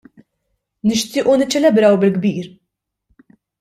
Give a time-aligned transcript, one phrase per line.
[0.91, 2.53] Nixtiequ niċċelebraw bil-kbir.